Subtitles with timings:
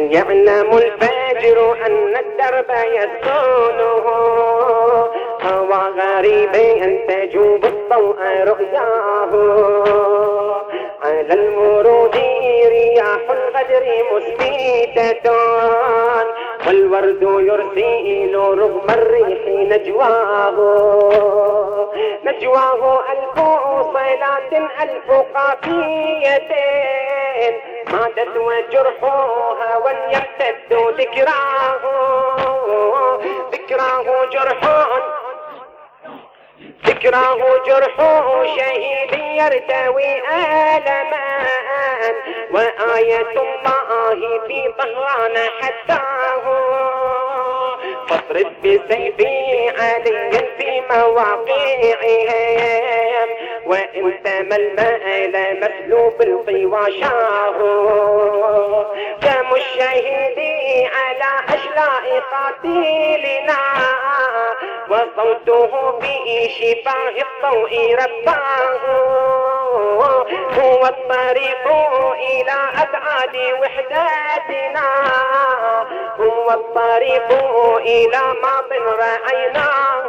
[0.00, 4.04] هل يعلم الفجر أن الدرب يسكنه
[5.42, 9.32] هوى غريب أن تجوب الضوء رؤياه.
[11.02, 12.16] على المرود
[12.66, 15.32] رياح الغدر مثبتة
[16.66, 20.56] والورد يرسل رغم الريح نجواه.
[22.40, 23.36] نجواه ألف
[23.92, 26.48] صلاة ألف قافية
[27.92, 31.80] مادت وجرحها وليرتد ذكراه.
[33.52, 34.60] ذكراه جرح
[36.86, 37.96] ذكراه جرح
[38.56, 42.14] شهيد يرتوي آلمان
[42.50, 46.44] وآية الله في طهران حتاه
[48.08, 52.40] فاضرب بسيفي عليا في مواقعهم
[53.66, 57.58] وإن تم الماء مسلوب الطواشاه
[59.22, 60.38] دم الشهيد
[60.94, 63.60] على أشلاء قاتلنا
[64.90, 69.49] وصوته في شفاه الضوء رباه.
[70.60, 71.66] هو الطريق
[72.14, 74.88] إلى أبعاد وحدتنا
[76.20, 77.28] هو الطريق
[77.78, 80.04] إلى ماض رأيناه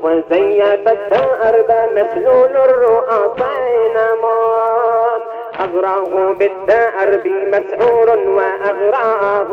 [0.00, 5.20] وزيف الدرب مسلول الرؤى صينمان
[5.60, 9.50] أغراه بالدرب مسعور وأغراه.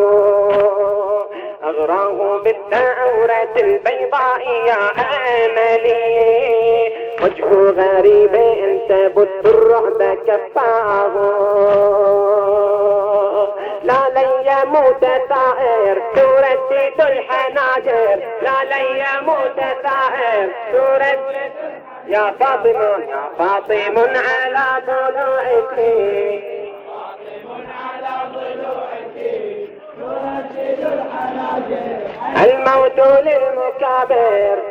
[1.64, 4.92] أغراه بالثورة البيضاء يا
[5.46, 6.99] أملي.
[7.24, 8.32] وجه غريب
[8.90, 11.14] تبث الرعب كفاه.
[13.84, 21.52] لا لن يموت ثائر تردد الحناجر لا لن يموت ثائر تردد
[22.08, 25.80] يا فاطمة يا فاطم على ضلوعك
[32.44, 34.69] الموت للمكابر.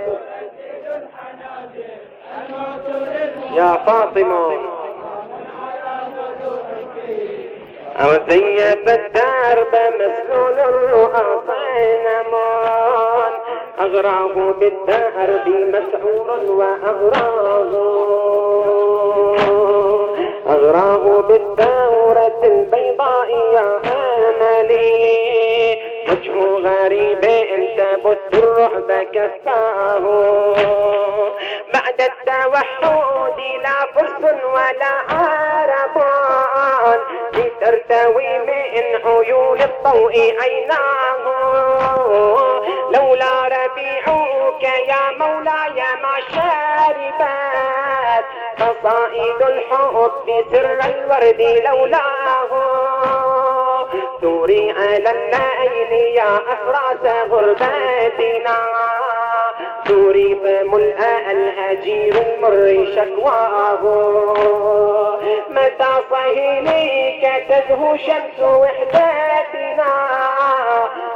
[3.55, 4.53] يا فاطمة.
[7.97, 13.33] أو زيب الدرب مسلول الرؤى صينمان
[13.81, 17.73] أغراه بالدرب مسعور وأغراه
[20.49, 23.81] أغراه بالثورة البيضاء يا
[24.31, 25.19] أملي.
[26.11, 26.35] وجه
[26.69, 27.21] غريب
[27.77, 30.05] تبث الرعب كفاه
[31.75, 35.97] بعد التوحد لا فرس ولا عرب
[37.33, 41.25] لترتوي من عيون الضوء عيناه.
[42.93, 47.23] لولا ربيعك يا مولاي ما شربت
[48.59, 52.51] قصائد الحب سر الورد لولاه.
[54.21, 58.59] ثوري على الليل يا أفراس غربتنا
[59.89, 63.83] ثوري فملأ الهجير المر شكواه
[65.51, 69.93] متى صهيليك تزهو شمس وحدتنا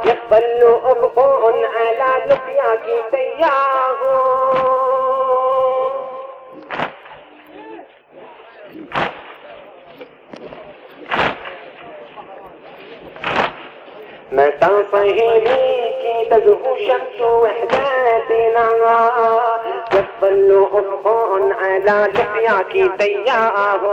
[0.05, 1.19] يقبل أفق
[1.75, 3.99] على لقياك سياه.
[14.31, 15.72] متى صهيليك
[16.33, 18.69] تزهو شمس وحدتنا
[19.93, 21.07] يظل أفق
[21.61, 22.71] على لحياك
[23.01, 23.83] سياه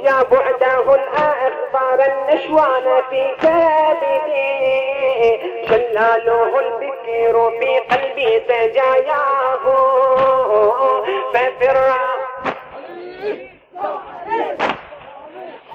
[0.00, 4.46] يا بعده الأخبار النشوان في كبدي
[5.68, 9.64] شلاله الفكر في قلبي سجاياه
[11.34, 11.76] ففر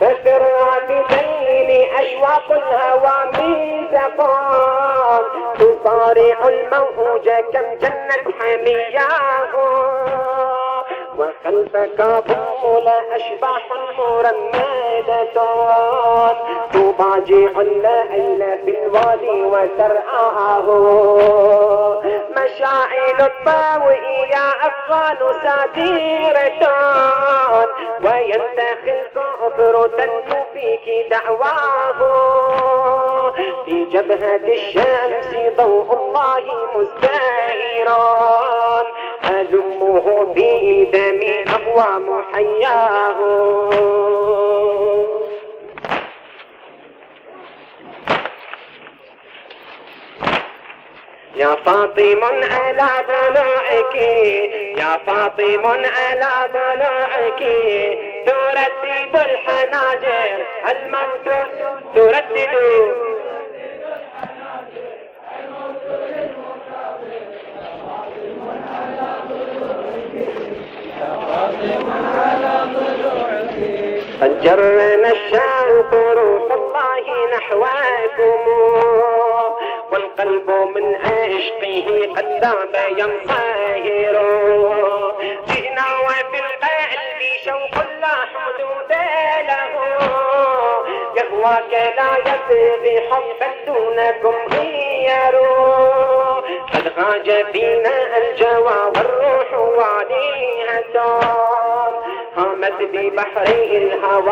[0.02, 0.44] فسر
[0.90, 5.24] بليل أشواق الهوى ميزقان
[5.60, 9.54] تصارع الموج كم جنت حمياه
[11.18, 11.98] وخلفك
[12.62, 13.64] طول أشباح
[13.98, 15.24] مرمدة
[16.74, 20.68] تضاجع الليل في الوادي وترعاه
[22.32, 26.68] مشاعل الطاوئ يا أفغان ساتيرة
[28.04, 32.00] وينتخي الكفر تنجو فيك دعواه.
[33.66, 36.44] في جبهة الشمس ضوء الله
[36.76, 38.12] مزدهرا.
[39.30, 40.06] ألمه
[40.94, 43.20] دمي أقوى محياه
[51.42, 53.96] يا فاطم على ضلوعك
[54.78, 57.42] يا فاطم على ضلوعك
[58.26, 61.28] تريد الحناجر الموت
[61.96, 62.54] تردد
[74.22, 78.42] فجرنا الشوق روح الله نحوكم.
[79.92, 83.84] والقلب من عشقه قد ذاب ينصهر
[85.48, 88.92] جئنا وفي القلب شوق لا حدود
[89.48, 89.74] له
[91.18, 95.36] يهواك لا يبغي حبا دونكم غير
[96.74, 100.82] قد غاج فينا الجوى والروح واليها
[102.38, 104.32] هامت ببحر الهوى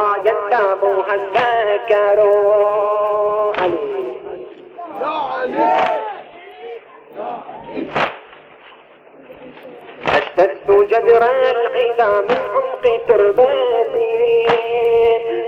[10.07, 14.39] أشتدت جدر العدا من عمق تربتي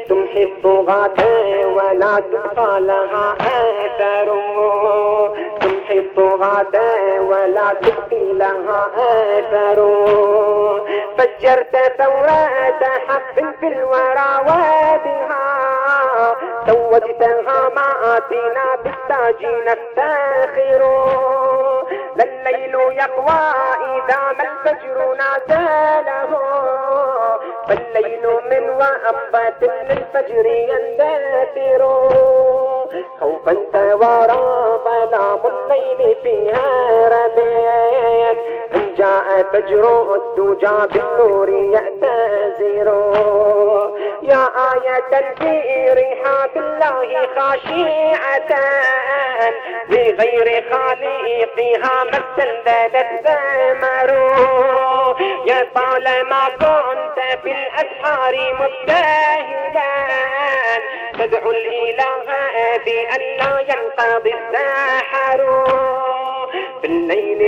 [0.09, 1.19] تمحي الطغاة
[1.67, 4.27] ولا تبقى لها أثر
[5.61, 6.75] تمحي الطغاة
[7.21, 9.79] ولا تبقي لها أثر
[11.17, 15.80] فجرت ثورة حق في الورى وبها
[16.71, 20.81] زوجتها مآتنا بالتاج نفتخر
[22.15, 23.41] لليل يقوى
[23.95, 26.31] إذا ما الفجر نازله
[27.67, 31.81] فالليل من وأبات للفجر يندثر.
[33.19, 34.41] خوفا توارى
[34.85, 36.17] ظلام الليل
[37.13, 38.37] رميت
[38.70, 38.70] إن
[39.01, 42.87] جاء فجر الدجى بالنور يأتزر
[44.21, 44.43] يا
[44.73, 48.51] آية في ريحات الله خاشعة.
[49.89, 54.09] بغير خالقها ما استندلت ثمر.
[55.45, 59.91] يا طالما كنت في الأسحار مبتهلا
[61.19, 62.25] تدعو الإله
[62.85, 65.41] بأن لا ينقضي السحر.
[66.81, 67.41] بالليل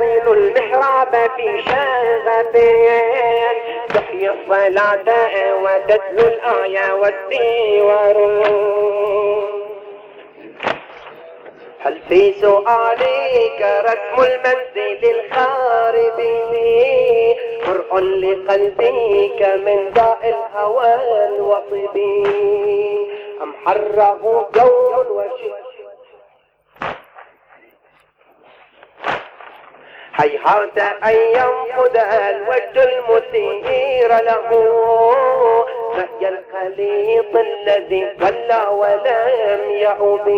[0.00, 2.52] تحتضن المحراب في شغف
[3.94, 5.08] تحيي الصلاة
[5.62, 8.16] وتتلو الآية والسور
[11.80, 16.20] هل في سؤالك رسم المنزل الخارب؟
[17.66, 20.94] قرء لقلبك من داء الهوى
[21.28, 21.96] الوطب.
[23.42, 24.89] أم حره جو
[30.22, 34.48] هيهات أن ينفذ الوجه المثير له.
[35.92, 40.28] فهي الخليط الذي ولى ولم يعود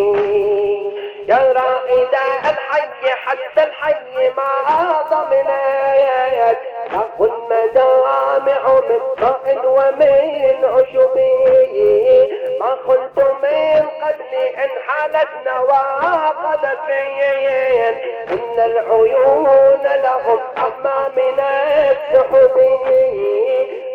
[1.28, 2.14] يا رائد
[2.44, 6.71] الحي حتى الحي ما ضمنت.
[6.92, 11.16] له المجامع من طائل ومن عشب
[12.60, 17.94] ما قلت من قبل إن حالت نواقض فين
[18.32, 20.40] إن العيون لهم
[21.16, 22.56] من السحب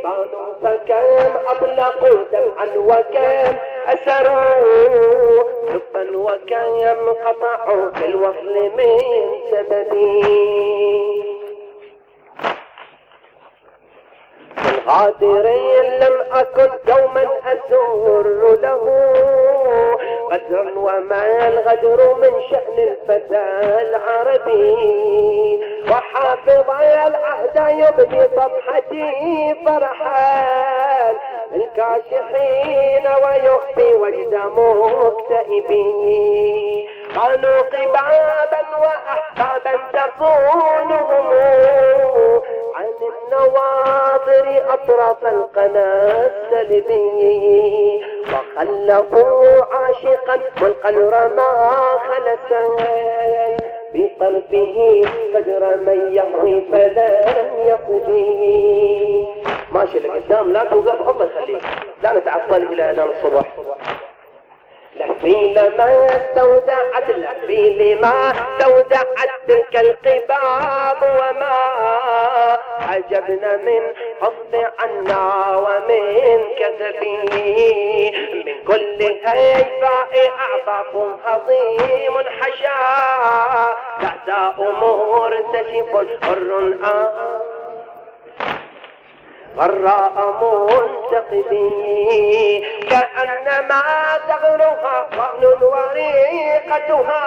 [0.04, 3.58] بانوا فكم اطلقوا دمعا وكم
[3.88, 9.00] أسروا؟ حبا وكم قطعوا في الوصل من
[9.52, 11.07] سببي.
[14.88, 18.28] الغادرين لم أكن دوما أزور
[18.62, 18.84] له
[20.32, 23.46] غدر وما الغدر من شأن الفتى
[23.82, 25.60] العربي.
[25.92, 26.70] وحافظ
[27.08, 29.08] العهد يبدي صفحتي
[29.66, 31.16] فرحان
[31.56, 34.34] الكاشحين ويخفي وجد
[35.56, 36.88] مكتئبين.
[37.16, 41.26] قالوا قبابا وأحبابا تصونهم
[42.78, 51.52] عن النواظر أطراف القناة السلبي وخلفوا عاشقا والقلر ما
[52.08, 52.64] خلسا
[53.94, 55.06] بقلبه
[55.36, 59.28] قدر من يمضي فلم يقضي.
[59.72, 61.64] ماشي لقدام لا توقف الله يخليك
[62.04, 63.46] لا نتعطل إلى انام الصبح.
[64.96, 70.98] لفي لما استودعت لفي لما استودعت تلك القباب.
[71.04, 71.58] وما
[72.88, 73.82] عجبنا من
[74.22, 77.18] حفظ عنا ومن كذبي
[78.46, 80.92] من كل هيفاء أعطاف
[81.26, 82.80] عظيم حشا
[84.02, 84.30] بعد
[84.60, 85.92] أمور تشف
[86.24, 86.50] حر
[86.84, 87.42] آه
[89.58, 90.18] غراء
[90.72, 92.66] منتقدي.
[92.90, 93.82] كأنما
[94.28, 97.24] ثغرها رهن وريقتها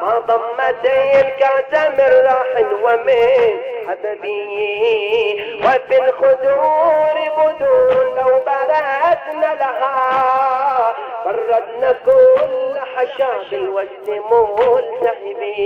[0.00, 2.52] ما ضمت الكاس من راح
[2.82, 14.08] ومن حببي وفي الخدور بدون لو بردنا لها بردنا كل حشاش الوجد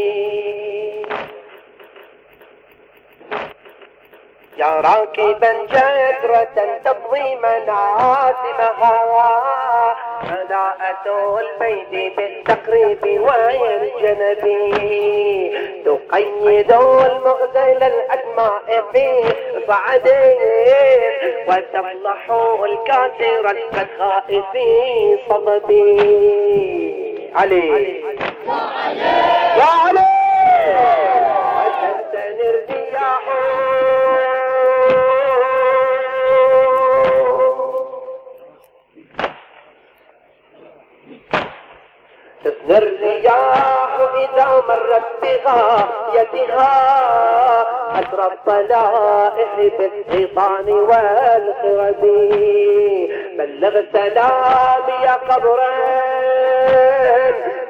[0.03, 1.07] ملتهبين
[4.57, 6.45] يا راكبا جدرة
[6.85, 8.95] تقضي مناسمها
[10.23, 14.45] فداءة البيت بالتقريب والجنب
[15.85, 19.25] تقيد المغزل الأدماء في
[19.69, 20.39] صعدين
[21.49, 22.31] وتفضح
[22.65, 26.43] الكاسر الفتخاء في صدبي.
[27.35, 28.03] علي.
[29.57, 30.02] يا علي
[42.71, 46.73] الرياح إذا مرت بغايتها
[47.93, 52.01] أسرى الطلائح بالحيطان والخرب
[53.39, 55.63] بلغ سلام يا قبرين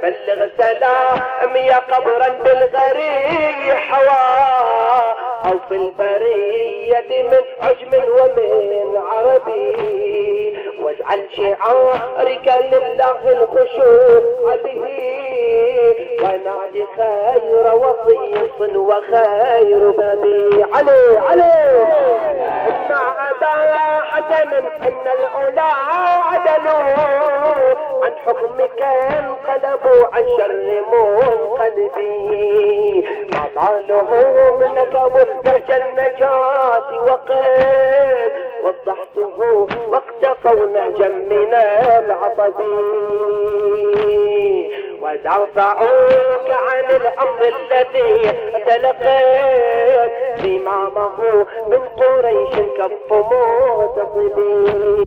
[0.02, 5.12] بلغ سلام يا قبرا بالغري حوا
[5.46, 10.51] أو في البرية من عجم ومن عربي.
[11.12, 14.84] واجعل شعارك لله الخشوع به.
[16.22, 21.86] ونادي خير وصيص وخير بابي علي علي.
[22.68, 23.54] اسمع أبا
[24.00, 24.52] حسن
[24.86, 25.70] إن العلا
[26.28, 26.82] عدلوا.
[28.02, 30.82] عن حكمك انقلبوا عن شر
[31.52, 32.22] منقلبي
[33.62, 38.32] طالهم لك مفترج النجاة وقد
[38.64, 39.38] وضحته
[39.88, 42.54] واقتفوا نهجا من العطب.
[45.02, 48.32] ودافعوك عن الأمر الذي
[48.66, 50.12] تلقيت.
[50.42, 55.06] زمامه من قريش كف مغتصبين